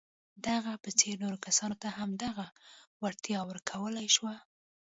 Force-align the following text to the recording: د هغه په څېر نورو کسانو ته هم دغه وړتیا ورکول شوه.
د 0.43 0.45
هغه 0.57 0.73
په 0.83 0.89
څېر 0.99 1.15
نورو 1.23 1.37
کسانو 1.45 1.75
ته 1.83 1.89
هم 1.97 2.09
دغه 2.25 2.45
وړتیا 3.03 3.39
ورکول 3.49 3.95
شوه. 4.15 4.35